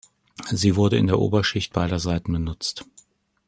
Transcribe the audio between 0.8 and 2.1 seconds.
in der Oberschicht beider